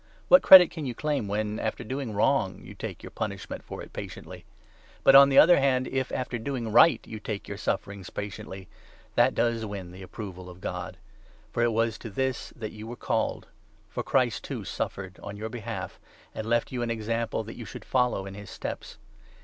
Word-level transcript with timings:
What 0.29 0.41
credit 0.41 0.71
can 0.71 0.87
you 0.87 0.95
claim 0.95 1.27
when, 1.27 1.59
after 1.59 1.83
doing 1.83 2.07
20 2.07 2.17
wrong, 2.17 2.61
you 2.65 2.73
take 2.73 3.03
your 3.03 3.11
punishment 3.11 3.61
for 3.63 3.83
it 3.83 3.93
patiently? 3.93 4.45
But, 5.03 5.13
on 5.13 5.29
the 5.29 5.37
other 5.37 5.59
hand, 5.59 5.85
if, 5.87 6.11
after 6.11 6.39
doing 6.39 6.71
right, 6.71 7.05
you 7.05 7.19
take 7.19 7.47
your 7.47 7.57
sufferings 7.59 8.09
patiently, 8.09 8.67
that 9.13 9.35
does 9.35 9.63
win 9.63 9.91
the 9.91 10.01
approval 10.01 10.49
of 10.49 10.59
God. 10.59 10.97
For 11.51 11.61
it 11.61 11.69
was 11.71 11.99
to 11.99 12.09
21 12.09 12.15
this 12.15 12.49
that 12.55 12.71
you 12.71 12.87
were 12.87 12.95
called! 12.95 13.45
For 13.89 14.01
Christ, 14.01 14.43
too, 14.43 14.63
suffered— 14.63 15.19
on 15.21 15.37
your 15.37 15.49
behalf— 15.49 15.99
and 16.33 16.47
left 16.49 16.71
you 16.71 16.81
an 16.81 16.89
example, 16.89 17.43
that 17.43 17.55
you 17.55 17.65
should 17.65 17.85
follow 17.85 18.25
in 18.25 18.33
his 18.33 18.49
steps. 18.49 18.97